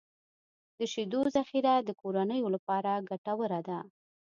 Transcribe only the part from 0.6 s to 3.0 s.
د شیدو ذخیره د کورنیو لپاره